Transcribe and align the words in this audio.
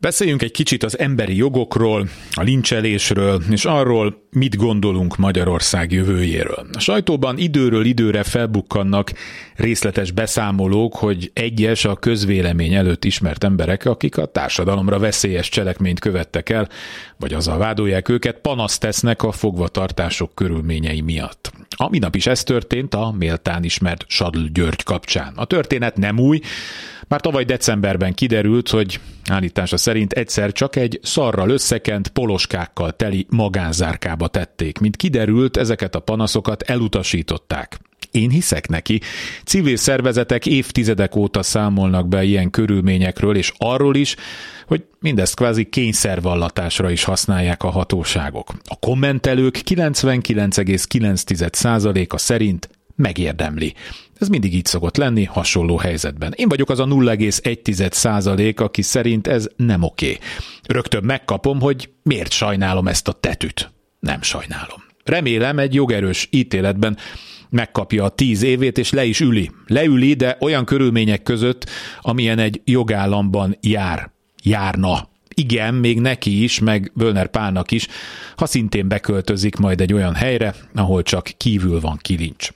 Beszéljünk 0.00 0.42
egy 0.42 0.50
kicsit 0.50 0.82
az 0.82 0.98
emberi 0.98 1.36
jogokról, 1.36 2.08
a 2.30 2.42
lincselésről, 2.42 3.42
és 3.50 3.64
arról, 3.64 4.22
mit 4.30 4.56
gondolunk 4.56 5.16
Magyarország 5.16 5.92
jövőjéről. 5.92 6.66
A 6.72 6.78
sajtóban 6.78 7.38
időről 7.38 7.84
időre 7.84 8.22
felbukkannak 8.22 9.12
részletes 9.56 10.10
beszámolók, 10.10 10.96
hogy 10.96 11.30
egyes 11.34 11.84
a 11.84 11.96
közvélemény 11.96 12.74
előtt 12.74 13.04
ismert 13.04 13.44
emberek, 13.44 13.84
akik 13.84 14.16
a 14.16 14.26
társadalomra 14.26 14.98
veszélyes 14.98 15.48
cselekményt 15.48 16.00
követtek 16.00 16.48
el, 16.48 16.68
vagy 17.16 17.32
azzal 17.32 17.58
vádolják 17.58 18.08
őket, 18.08 18.38
panaszt 18.38 18.80
tesznek 18.80 19.22
a 19.22 19.32
fogvatartások 19.32 20.34
körülményei 20.34 21.00
miatt. 21.00 21.52
A 21.76 21.88
minap 21.88 22.14
is 22.14 22.26
ez 22.26 22.42
történt 22.42 22.94
a 22.94 23.14
méltán 23.18 23.64
ismert 23.64 24.04
Sadl 24.08 24.40
György 24.52 24.82
kapcsán. 24.82 25.32
A 25.36 25.44
történet 25.44 25.96
nem 25.96 26.18
új, 26.18 26.40
már 27.08 27.20
tavaly 27.20 27.44
decemberben 27.44 28.14
kiderült, 28.14 28.68
hogy 28.68 29.00
állítása 29.30 29.76
szerint 29.76 30.12
egyszer 30.12 30.52
csak 30.52 30.76
egy 30.76 30.98
szarral 31.02 31.50
összekent 31.50 32.08
poloskákkal 32.08 32.96
teli 32.96 33.26
magánzárkába 33.28 34.28
tették. 34.28 34.78
Mint 34.78 34.96
kiderült, 34.96 35.56
ezeket 35.56 35.94
a 35.94 36.00
panaszokat 36.00 36.62
elutasították. 36.62 37.78
Én 38.10 38.30
hiszek 38.30 38.68
neki. 38.68 39.00
Civil 39.44 39.76
szervezetek 39.76 40.46
évtizedek 40.46 41.16
óta 41.16 41.42
számolnak 41.42 42.08
be 42.08 42.24
ilyen 42.24 42.50
körülményekről, 42.50 43.36
és 43.36 43.52
arról 43.58 43.96
is, 43.96 44.16
hogy 44.66 44.84
mindezt 45.00 45.34
kvázi 45.34 45.64
kényszervallatásra 45.64 46.90
is 46.90 47.04
használják 47.04 47.62
a 47.62 47.70
hatóságok. 47.70 48.52
A 48.64 48.78
kommentelők 48.78 49.60
99,9%-a 49.64 52.18
szerint 52.18 52.68
megérdemli. 53.00 53.74
Ez 54.18 54.28
mindig 54.28 54.54
így 54.54 54.64
szokott 54.64 54.96
lenni 54.96 55.24
hasonló 55.24 55.76
helyzetben. 55.76 56.32
Én 56.36 56.48
vagyok 56.48 56.70
az 56.70 56.78
a 56.78 56.84
0,1 56.84 57.92
százalék, 57.92 58.60
aki 58.60 58.82
szerint 58.82 59.26
ez 59.26 59.48
nem 59.56 59.82
oké. 59.82 60.18
Rögtön 60.66 61.04
megkapom, 61.04 61.60
hogy 61.60 61.90
miért 62.02 62.32
sajnálom 62.32 62.88
ezt 62.88 63.08
a 63.08 63.12
tetűt. 63.12 63.72
Nem 64.00 64.22
sajnálom. 64.22 64.82
Remélem 65.04 65.58
egy 65.58 65.74
jogerős 65.74 66.28
ítéletben 66.30 66.96
megkapja 67.50 68.04
a 68.04 68.08
tíz 68.08 68.42
évét, 68.42 68.78
és 68.78 68.90
le 68.90 69.04
is 69.04 69.20
üli. 69.20 69.50
Leüli, 69.66 70.14
de 70.14 70.36
olyan 70.40 70.64
körülmények 70.64 71.22
között, 71.22 71.70
amilyen 72.00 72.38
egy 72.38 72.60
jogállamban 72.64 73.56
jár. 73.60 74.10
Járna. 74.42 75.08
Igen, 75.34 75.74
még 75.74 76.00
neki 76.00 76.42
is, 76.42 76.58
meg 76.58 76.92
Völner 76.94 77.28
Pálnak 77.28 77.70
is, 77.70 77.86
ha 78.36 78.46
szintén 78.46 78.88
beköltözik 78.88 79.56
majd 79.56 79.80
egy 79.80 79.92
olyan 79.92 80.14
helyre, 80.14 80.54
ahol 80.74 81.02
csak 81.02 81.30
kívül 81.36 81.80
van 81.80 81.98
kilincs. 82.00 82.50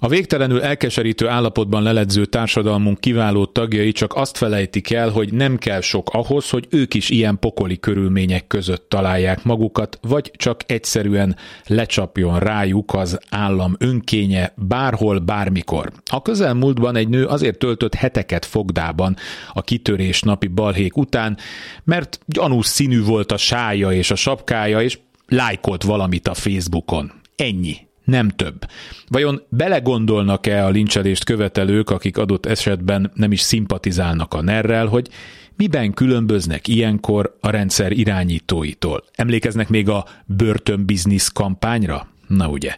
A 0.00 0.08
végtelenül 0.08 0.62
elkeserítő 0.62 1.28
állapotban 1.28 1.82
leledző 1.82 2.24
társadalmunk 2.24 3.00
kiváló 3.00 3.44
tagjai 3.46 3.92
csak 3.92 4.14
azt 4.14 4.36
felejtik 4.36 4.90
el, 4.90 5.10
hogy 5.10 5.32
nem 5.32 5.56
kell 5.56 5.80
sok 5.80 6.08
ahhoz, 6.12 6.50
hogy 6.50 6.66
ők 6.70 6.94
is 6.94 7.10
ilyen 7.10 7.38
pokoli 7.38 7.78
körülmények 7.78 8.46
között 8.46 8.88
találják 8.88 9.44
magukat, 9.44 9.98
vagy 10.02 10.30
csak 10.36 10.60
egyszerűen 10.66 11.36
lecsapjon 11.66 12.38
rájuk 12.38 12.94
az 12.94 13.18
állam 13.30 13.74
önkénye 13.78 14.52
bárhol, 14.56 15.18
bármikor. 15.18 15.92
A 16.10 16.22
közelmúltban 16.22 16.96
egy 16.96 17.08
nő 17.08 17.24
azért 17.24 17.58
töltött 17.58 17.94
heteket 17.94 18.44
fogdában 18.44 19.16
a 19.52 19.62
kitörés 19.62 20.22
napi 20.22 20.46
balhék 20.46 20.96
után, 20.96 21.38
mert 21.84 22.20
gyanús 22.26 22.66
színű 22.66 23.02
volt 23.02 23.32
a 23.32 23.36
sája 23.36 23.92
és 23.92 24.10
a 24.10 24.14
sapkája, 24.14 24.82
és 24.82 24.98
lájkolt 25.28 25.82
valamit 25.82 26.28
a 26.28 26.34
Facebookon. 26.34 27.12
Ennyi 27.36 27.87
nem 28.08 28.28
több. 28.28 28.66
Vajon 29.08 29.42
belegondolnak-e 29.48 30.64
a 30.64 30.68
lincselést 30.68 31.24
követelők, 31.24 31.90
akik 31.90 32.18
adott 32.18 32.46
esetben 32.46 33.10
nem 33.14 33.32
is 33.32 33.40
szimpatizálnak 33.40 34.34
a 34.34 34.42
nerrel, 34.42 34.86
hogy 34.86 35.08
miben 35.56 35.92
különböznek 35.92 36.68
ilyenkor 36.68 37.36
a 37.40 37.50
rendszer 37.50 37.92
irányítóitól? 37.92 39.04
Emlékeznek 39.12 39.68
még 39.68 39.88
a 39.88 40.04
börtönbiznisz 40.26 41.28
kampányra? 41.28 42.08
Na 42.26 42.48
ugye. 42.48 42.76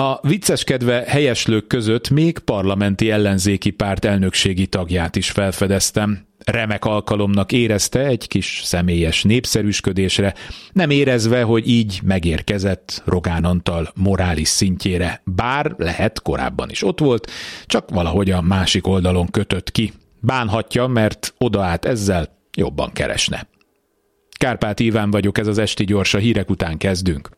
A 0.00 0.18
vicceskedve 0.22 1.04
helyeslők 1.06 1.66
között 1.66 2.10
még 2.10 2.38
parlamenti 2.38 3.10
ellenzéki 3.10 3.70
párt 3.70 4.04
elnökségi 4.04 4.66
tagját 4.66 5.16
is 5.16 5.30
felfedeztem, 5.30 6.26
remek 6.44 6.84
alkalomnak 6.84 7.52
érezte 7.52 8.00
egy 8.06 8.28
kis 8.28 8.60
személyes 8.64 9.22
népszerűsködésre, 9.22 10.34
nem 10.72 10.90
érezve, 10.90 11.42
hogy 11.42 11.68
így 11.68 12.00
megérkezett 12.04 13.02
Rogán 13.04 13.44
Antal 13.44 13.92
morális 13.94 14.48
szintjére, 14.48 15.22
bár 15.24 15.74
lehet 15.76 16.22
korábban 16.22 16.70
is 16.70 16.84
ott 16.84 17.00
volt, 17.00 17.30
csak 17.66 17.90
valahogy 17.90 18.30
a 18.30 18.40
másik 18.40 18.86
oldalon 18.86 19.26
kötött 19.30 19.70
ki. 19.70 19.92
Bánhatja, 20.20 20.86
mert 20.86 21.34
odaállt 21.38 21.84
ezzel, 21.84 22.38
jobban 22.56 22.92
keresne. 22.92 23.48
Kárpát 24.38 24.80
Iván 24.80 25.10
vagyok, 25.10 25.38
ez 25.38 25.46
az 25.46 25.58
Esti 25.58 25.84
Gyors, 25.84 26.14
a 26.14 26.18
hírek 26.18 26.50
után 26.50 26.76
kezdünk. 26.76 27.28